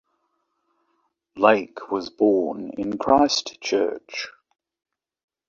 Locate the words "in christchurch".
2.75-4.29